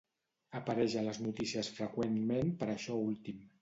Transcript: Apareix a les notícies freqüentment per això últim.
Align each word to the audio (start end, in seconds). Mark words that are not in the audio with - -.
Apareix 0.59 0.95
a 0.95 1.05
les 1.09 1.21
notícies 1.27 1.71
freqüentment 1.79 2.53
per 2.65 2.75
això 2.79 3.03
últim. 3.09 3.51